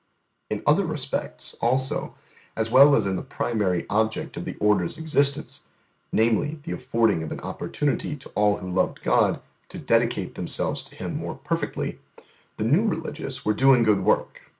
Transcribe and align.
In 0.49 0.63
other 0.65 0.83
respects, 0.83 1.55
also, 1.61 2.15
as 2.55 2.71
well 2.71 2.95
as 2.95 3.05
in 3.05 3.17
the 3.17 3.21
primary 3.21 3.85
object 3.87 4.35
of 4.35 4.45
the 4.45 4.55
Order's 4.55 4.97
existence 4.97 5.61
(namely, 6.11 6.59
the 6.63 6.71
affording 6.71 7.21
of 7.21 7.31
an 7.31 7.39
opportunity 7.41 8.15
to 8.15 8.29
all 8.29 8.57
who 8.57 8.67
loved 8.71 9.03
God 9.03 9.41
to 9.69 9.77
dedicate 9.77 10.33
themselves 10.33 10.81
to 10.85 10.95
Him 10.95 11.15
more 11.15 11.35
perfectly), 11.35 11.99
the 12.57 12.63
new 12.65 12.87
Religious 12.87 13.45
were 13.45 13.53
doing 13.53 13.83
good 13.83 14.03
work. 14.03 14.41